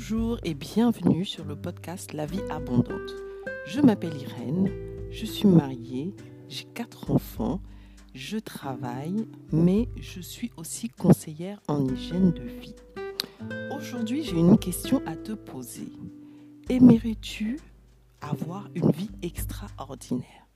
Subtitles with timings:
[0.00, 3.16] Bonjour et bienvenue sur le podcast La vie abondante.
[3.66, 4.70] Je m'appelle Irène,
[5.10, 6.14] je suis mariée,
[6.48, 7.60] j'ai quatre enfants,
[8.14, 12.76] je travaille, mais je suis aussi conseillère en hygiène de vie.
[13.76, 15.90] Aujourd'hui, j'ai une question à te poser.
[16.68, 17.58] Aimerais-tu
[18.20, 20.46] avoir une vie extraordinaire?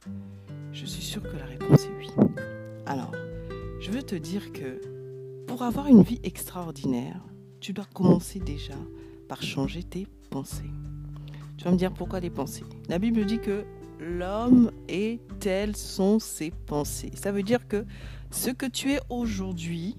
[0.70, 2.10] Je suis sûre que la réponse est oui.
[2.86, 3.10] Alors,
[3.80, 4.80] je veux te dire que
[5.48, 7.20] pour avoir une vie extraordinaire,
[7.58, 8.76] tu dois commencer déjà
[9.28, 10.70] par changer tes pensées.
[11.56, 13.64] Tu vas me dire pourquoi des pensées La Bible dit que
[14.00, 17.12] l'homme et telles sont ses pensées.
[17.14, 17.84] Ça veut dire que
[18.30, 19.96] ce que tu es aujourd'hui,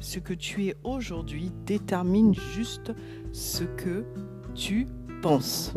[0.00, 2.92] ce que tu es aujourd'hui détermine juste
[3.32, 4.04] ce que
[4.54, 4.86] tu
[5.22, 5.72] penses.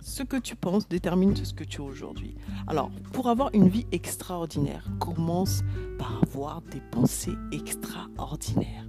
[0.00, 2.36] Ce que tu penses détermine ce que tu es aujourd'hui.
[2.68, 5.62] Alors, pour avoir une vie extraordinaire, commence
[5.98, 8.85] par avoir des pensées extraordinaires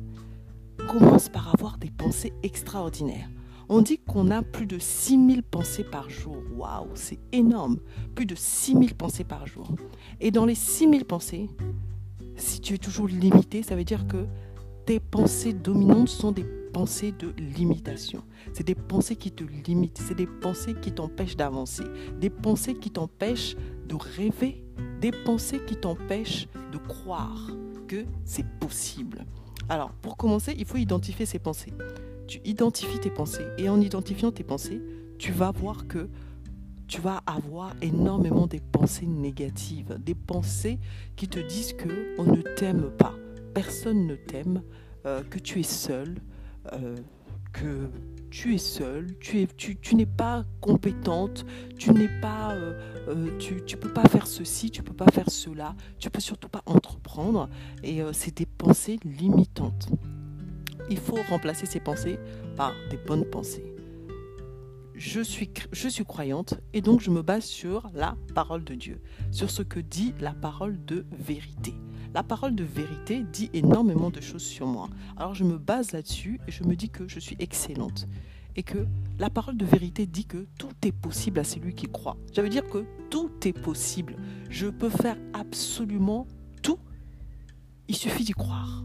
[0.87, 3.29] commence par avoir des pensées extraordinaires.
[3.69, 6.37] On dit qu'on a plus de 6000 pensées par jour.
[6.55, 7.77] Waouh, c'est énorme.
[8.15, 9.69] Plus de 6000 pensées par jour.
[10.21, 11.49] Et dans les 6000 pensées,
[12.37, 14.25] si tu es toujours limité, ça veut dire que
[14.85, 18.23] tes pensées dominantes sont des pensées de limitation.
[18.53, 20.01] C'est des pensées qui te limitent.
[20.01, 21.83] C'est des pensées qui t'empêchent d'avancer.
[22.21, 23.57] Des pensées qui t'empêchent
[23.89, 24.63] de rêver.
[25.01, 27.51] Des pensées qui t'empêchent de croire
[27.89, 29.25] que c'est possible.
[29.69, 31.73] Alors, pour commencer, il faut identifier ses pensées.
[32.27, 34.81] Tu identifies tes pensées et en identifiant tes pensées,
[35.17, 36.09] tu vas voir que
[36.87, 40.79] tu vas avoir énormément des pensées négatives, des pensées
[41.17, 43.13] qui te disent que on ne t'aime pas,
[43.53, 44.61] personne ne t'aime,
[45.05, 46.15] euh, que tu es seul,
[46.71, 46.95] euh,
[47.61, 47.89] que
[48.29, 51.45] tu es seul, tu, es, tu, tu n'es pas compétente,
[51.77, 52.73] tu n'es pas, euh,
[53.07, 56.61] euh, tu peux pas faire ceci, tu peux pas faire cela, tu peux surtout pas
[56.65, 57.49] entreprendre.
[57.83, 59.89] Et euh, c'est des pensées limitantes.
[60.89, 62.19] Il faut remplacer ces pensées
[62.55, 63.73] par des bonnes pensées.
[64.93, 68.99] Je suis, je suis croyante et donc je me base sur la parole de Dieu,
[69.31, 71.75] sur ce que dit la parole de vérité.
[72.13, 74.89] La parole de vérité dit énormément de choses sur moi.
[75.17, 78.07] Alors je me base là-dessus et je me dis que je suis excellente.
[78.55, 78.87] Et que
[79.19, 82.17] la parole de vérité dit que tout est possible à celui qui croit.
[82.33, 84.15] Ça veut dire que tout est possible.
[84.49, 86.25] Je peux faire absolument
[86.63, 86.79] tout.
[87.87, 88.83] Il suffit d'y croire.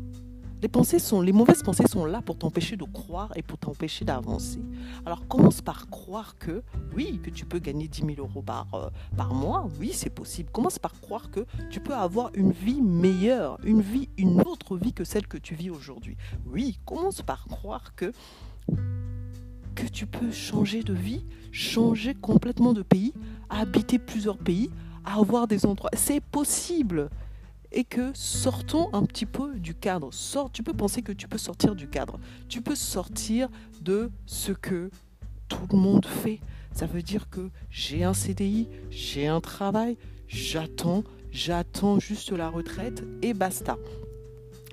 [0.62, 4.60] Les, mauvaises pensées sont là pour t'empêcher de croire et pour t'empêcher d'avancer.
[5.04, 6.62] Alors commence par croire que
[6.94, 9.66] oui, que tu peux gagner 10 000 euros par, euh, par mois.
[9.80, 10.50] Oui, c'est possible.
[10.52, 14.92] Commence par croire que tu peux avoir une vie meilleure, une vie, une autre vie
[14.92, 16.16] que celle que tu vis aujourd'hui.
[16.46, 18.12] Oui, commence par croire que
[19.74, 23.12] que tu peux changer de vie, changer complètement de pays,
[23.50, 24.70] habiter plusieurs pays,
[25.04, 25.90] avoir des endroits.
[25.94, 27.08] C'est possible
[27.72, 30.10] et que sortons un petit peu du cadre.
[30.52, 32.18] Tu peux penser que tu peux sortir du cadre.
[32.48, 33.48] Tu peux sortir
[33.80, 34.90] de ce que
[35.48, 36.40] tout le monde fait.
[36.72, 43.04] Ça veut dire que j'ai un CDI, j'ai un travail, j'attends, j'attends juste la retraite
[43.20, 43.76] et basta.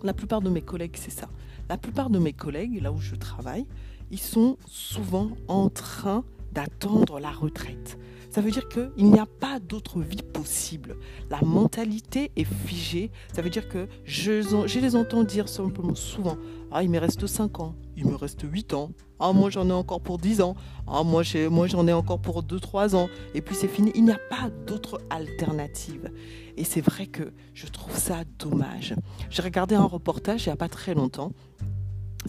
[0.04, 1.28] La plupart de mes collègues, c'est ça.
[1.68, 3.66] La plupart de mes collègues, là où je travaille,
[4.12, 7.98] ils sont souvent en train d'attendre la retraite.
[8.30, 10.98] Ça veut dire qu'il n'y a pas d'autre vie possible.
[11.32, 13.12] La mentalité est figée.
[13.34, 16.38] Ça veut dire que je, je les entends dire simplement souvent
[16.72, 18.92] Ah, il me reste 5 ans, il me reste 8 ans.
[19.20, 20.56] Ah, moi j'en ai encore pour 10 ans.
[20.88, 23.10] Ah, moi, moi j'en ai encore pour 2-3 ans.
[23.34, 23.92] Et puis c'est fini.
[23.96, 26.12] Il n'y a pas d'autre alternative.
[26.56, 28.94] Et c'est vrai que je trouve ça dommage.
[29.32, 31.32] J'ai regardé un reportage il n'y a pas très longtemps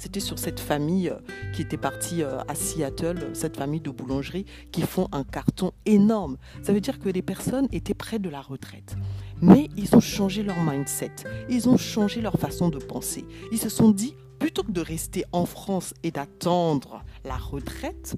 [0.00, 1.18] c'était sur cette famille euh,
[1.52, 6.38] qui était partie euh, à Seattle, cette famille de boulangerie, qui font un carton énorme.
[6.62, 8.96] Ça veut dire que les personnes étaient près de la retraite.
[9.42, 11.12] Mais ils ont changé leur mindset,
[11.50, 13.26] ils ont changé leur façon de penser.
[13.52, 18.16] Ils se sont dit, plutôt que de rester en France et d'attendre la retraite,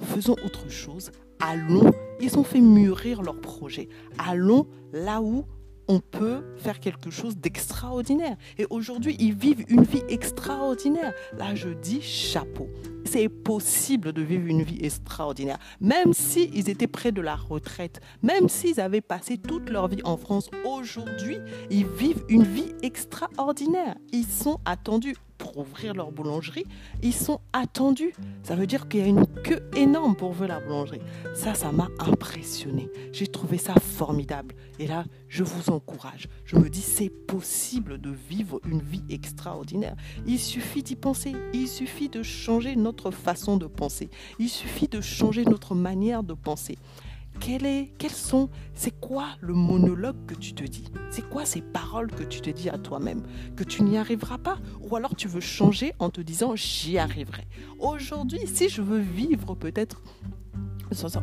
[0.00, 1.92] faisons autre chose, allons.
[2.20, 3.88] Ils ont fait mûrir leur projet.
[4.18, 5.46] Allons là où
[5.88, 8.36] on peut faire quelque chose d'extraordinaire.
[8.58, 11.12] Et aujourd'hui, ils vivent une vie extraordinaire.
[11.36, 12.68] Là, je dis chapeau.
[13.04, 18.48] C'est possible de vivre une vie extraordinaire, même s'ils étaient près de la retraite, même
[18.48, 20.50] s'ils avaient passé toute leur vie en France.
[20.64, 21.38] Aujourd'hui,
[21.70, 23.94] ils vivent une vie extraordinaire.
[24.12, 25.16] Ils sont attendus
[25.58, 26.64] ouvrir leur boulangerie,
[27.02, 28.14] ils sont attendus.
[28.42, 31.00] Ça veut dire qu'il y a une queue énorme pour ouvrir la boulangerie.
[31.34, 32.90] Ça, ça m'a impressionné.
[33.12, 34.54] J'ai trouvé ça formidable.
[34.78, 36.28] Et là, je vous encourage.
[36.44, 39.96] Je me dis, c'est possible de vivre une vie extraordinaire.
[40.26, 41.34] Il suffit d'y penser.
[41.52, 44.10] Il suffit de changer notre façon de penser.
[44.38, 46.78] Il suffit de changer notre manière de penser.
[47.40, 50.84] Quel est, quels sont, c'est quoi le monologue que tu te dis?
[51.10, 53.22] C'est quoi ces paroles que tu te dis à toi-même
[53.56, 54.58] Que tu n'y arriveras pas?
[54.80, 57.46] Ou alors tu veux changer en te disant j'y arriverai.
[57.78, 60.02] Aujourd'hui, si je veux vivre peut-être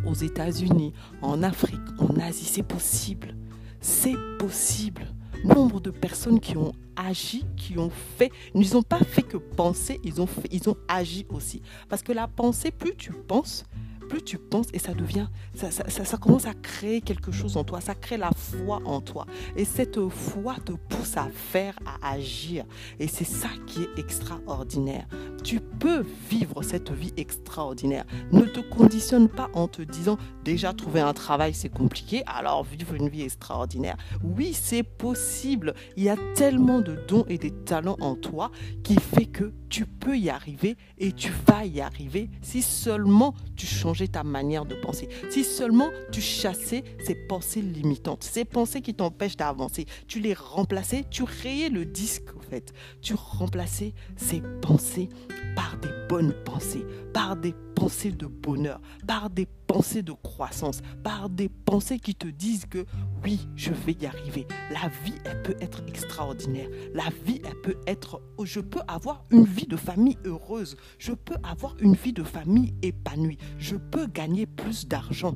[0.05, 3.35] aux États-Unis, en Afrique, en Asie, c'est possible.
[3.79, 5.07] C'est possible.
[5.43, 9.99] Nombre de personnes qui ont agi, qui ont fait, ils n'ont pas fait que penser,
[10.03, 11.61] ils ont, fait, ils ont agi aussi.
[11.89, 13.63] Parce que la pensée, plus tu penses,
[14.11, 17.79] plus tu penses et ça devient, ça, ça, commence à créer quelque chose en toi,
[17.79, 19.25] ça crée la foi en toi.
[19.55, 22.65] Et cette foi te pousse à faire, à agir.
[22.99, 25.07] Et c'est ça qui est extraordinaire.
[25.45, 28.03] Tu peux vivre cette vie extraordinaire.
[28.33, 32.95] Ne te conditionne pas en te disant déjà trouver un travail c'est compliqué, alors vivre
[32.95, 33.95] une vie extraordinaire.
[34.25, 35.73] Oui, c'est possible.
[35.95, 38.51] Il y a tellement de dons et des talents en toi
[38.83, 43.65] qui fait que tu peux y arriver et tu vas y arriver si seulement tu
[43.65, 45.07] changeais ta manière de penser.
[45.31, 51.05] Si seulement tu chassais ces pensées limitantes, ces pensées qui t'empêchent d'avancer, tu les remplaçais,
[51.09, 52.73] tu rayais le disque en fait.
[53.01, 55.07] Tu remplaçais ces pensées
[55.55, 61.29] par des bonnes pensées, par des pensées de bonheur, par des pensées de croissance, par
[61.29, 62.85] des pensées qui te disent que
[63.23, 64.47] oui, je vais y arriver.
[64.71, 66.69] La vie, elle peut être extraordinaire.
[66.93, 68.21] La vie, elle peut être...
[68.43, 70.75] Je peux avoir une vie de famille heureuse.
[70.97, 73.37] Je peux avoir une vie de famille épanouie.
[73.57, 75.35] Je peux gagner plus d'argent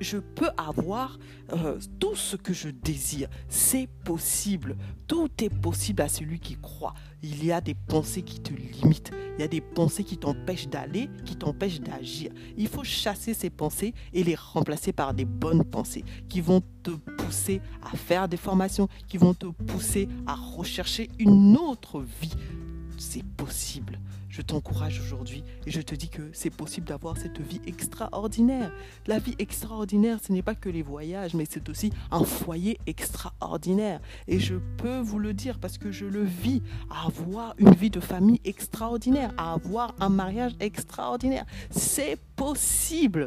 [0.00, 1.18] je peux avoir
[1.52, 3.28] euh, tout ce que je désire.
[3.48, 4.76] C'est possible.
[5.06, 6.94] Tout est possible à celui qui croit.
[7.22, 9.12] Il y a des pensées qui te limitent.
[9.38, 12.32] Il y a des pensées qui t'empêchent d'aller, qui t'empêchent d'agir.
[12.56, 16.90] Il faut chasser ces pensées et les remplacer par des bonnes pensées qui vont te
[16.90, 22.34] pousser à faire des formations, qui vont te pousser à rechercher une autre vie.
[23.00, 23.98] C'est possible
[24.30, 28.72] je t'encourage aujourd'hui et je te dis que c'est possible d'avoir cette vie extraordinaire.
[29.06, 34.00] La vie extraordinaire, ce n'est pas que les voyages, mais c'est aussi un foyer extraordinaire.
[34.28, 36.62] Et je peux vous le dire parce que je le vis,
[37.04, 41.44] avoir une vie de famille extraordinaire, avoir un mariage extraordinaire.
[41.70, 43.26] C'est possible.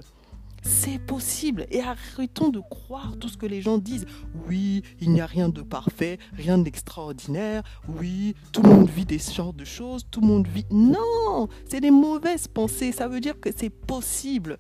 [0.64, 1.68] C'est possible.
[1.72, 4.06] Et arrêtons de croire tout ce que les gens disent.
[4.48, 7.64] Oui, il n'y a rien de parfait, rien d'extraordinaire.
[7.88, 10.06] Oui, tout le monde vit des genres de choses.
[10.10, 10.66] Tout le monde vit.
[10.72, 12.94] Non, c'est des mauvaises pensées.
[12.94, 14.58] Ça veut dire que c'est possible.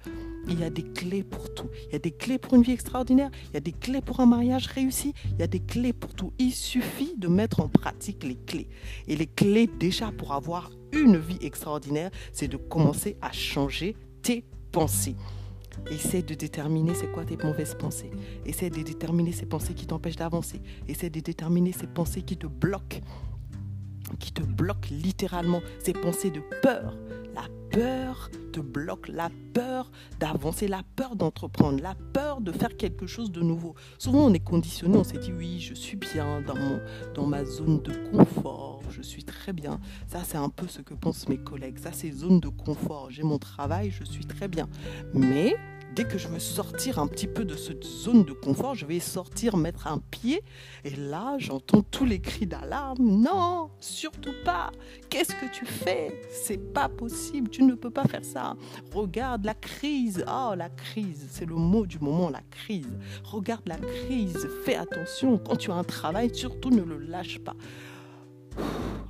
[0.49, 1.69] Il y a des clés pour tout.
[1.87, 3.31] Il y a des clés pour une vie extraordinaire.
[3.51, 5.13] Il y a des clés pour un mariage réussi.
[5.31, 6.33] Il y a des clés pour tout.
[6.37, 8.67] Il suffit de mettre en pratique les clés.
[9.07, 14.43] Et les clés déjà pour avoir une vie extraordinaire, c'est de commencer à changer tes
[14.71, 15.15] pensées.
[15.91, 18.11] Essaie de déterminer c'est quoi tes mauvaises pensées.
[18.45, 20.61] Essaie de déterminer ces pensées qui t'empêchent d'avancer.
[20.87, 23.01] Essaie de déterminer ces pensées qui te bloquent.
[24.19, 25.61] Qui te bloquent littéralement.
[25.79, 26.97] Ces pensées de peur.
[27.35, 27.43] La
[27.73, 29.09] peur te bloque.
[29.09, 30.67] La peur d'avancer.
[30.67, 31.81] La peur d'entreprendre.
[31.81, 33.75] La peur de faire quelque chose de nouveau.
[33.97, 34.97] Souvent on est conditionné.
[34.97, 36.79] On s'est dit oui, je suis bien dans, mon,
[37.15, 38.81] dans ma zone de confort.
[38.89, 39.79] Je suis très bien.
[40.07, 41.79] Ça, c'est un peu ce que pensent mes collègues.
[41.79, 43.09] Ça, c'est zone de confort.
[43.09, 44.69] J'ai mon travail, je suis très bien.
[45.13, 45.55] Mais
[45.95, 48.99] dès que je veux sortir un petit peu de cette zone de confort, je vais
[48.99, 50.43] sortir, mettre un pied.
[50.83, 52.97] Et là, j'entends tous les cris d'alarme.
[52.99, 54.71] Non, surtout pas.
[55.09, 56.21] Qu'est-ce que tu fais?
[56.31, 57.49] C'est pas possible.
[57.49, 58.55] Tu ne peux pas faire ça.
[58.93, 60.25] Regarde la crise.
[60.27, 61.27] Oh, la crise.
[61.29, 62.97] C'est le mot du moment, la crise.
[63.23, 64.47] Regarde la crise.
[64.65, 65.37] Fais attention.
[65.37, 67.55] Quand tu as un travail, surtout ne le lâche pas.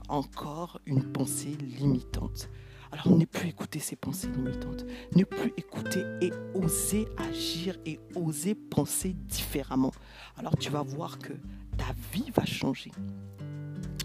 [0.09, 2.49] Encore une pensée limitante.
[2.93, 4.85] Alors ne plus écouter ces pensées limitantes,
[5.15, 9.91] ne plus écouter et oser agir et oser penser différemment.
[10.37, 11.33] Alors tu vas voir que
[11.75, 12.91] ta vie va changer.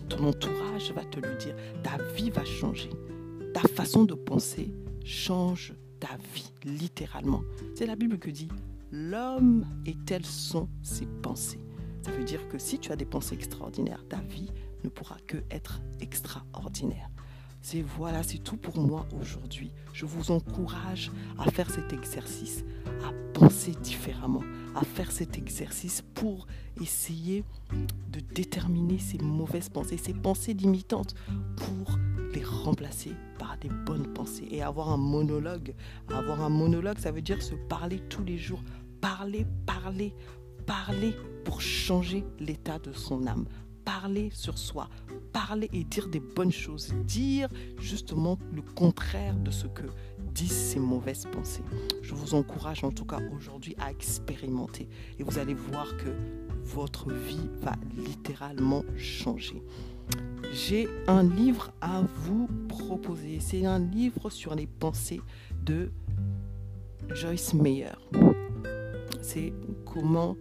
[0.08, 1.54] Ton entourage va te le dire.
[1.82, 2.88] Ta vie va changer.
[3.52, 4.72] Ta façon de penser
[5.04, 7.42] change ta vie, littéralement.
[7.74, 8.48] C'est la Bible qui dit,
[8.90, 11.60] l'homme et telles sont ses pensées.
[12.00, 14.50] Ça veut dire que si tu as des pensées extraordinaires, ta vie
[14.82, 17.10] ne pourra que être extraordinaire.
[17.76, 19.70] Voilà, c'est tout pour moi aujourd'hui.
[19.92, 22.64] Je vous encourage à faire cet exercice,
[23.04, 24.42] à penser différemment,
[24.74, 26.46] à faire cet exercice pour
[26.80, 27.44] essayer
[28.10, 31.14] de déterminer ces mauvaises pensées, ces pensées limitantes,
[31.56, 31.98] pour
[32.32, 35.74] les remplacer par des bonnes pensées et avoir un monologue.
[36.08, 38.62] Avoir un monologue, ça veut dire se parler tous les jours.
[39.02, 40.14] Parler, parler,
[40.64, 43.44] parler pour changer l'état de son âme
[43.88, 44.90] parler sur soi,
[45.32, 49.84] parler et dire des bonnes choses, dire justement le contraire de ce que
[50.34, 51.62] disent ces mauvaises pensées.
[52.02, 56.10] Je vous encourage en tout cas aujourd'hui à expérimenter et vous allez voir que
[56.64, 59.62] votre vie va littéralement changer.
[60.52, 63.38] J'ai un livre à vous proposer.
[63.40, 65.22] C'est un livre sur les pensées
[65.64, 65.90] de
[67.14, 67.96] Joyce Meyer.
[69.22, 69.54] c'est
[69.86, 70.36] comment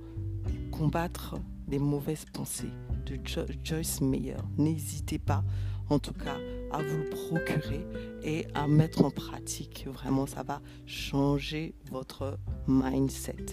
[0.70, 1.36] combattre
[1.70, 2.74] les mauvaises pensées
[3.08, 3.20] de
[3.64, 4.36] Joyce Meyer.
[4.58, 5.44] N'hésitez pas,
[5.90, 6.38] en tout cas,
[6.72, 7.86] à vous le procurer
[8.24, 9.88] et à mettre en pratique.
[9.92, 12.38] Vraiment, ça va changer votre
[12.68, 13.46] mindset.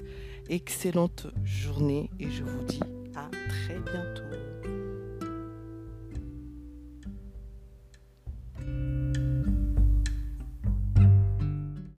[0.49, 2.81] Excellente journée et je vous dis
[3.15, 4.24] à très bientôt.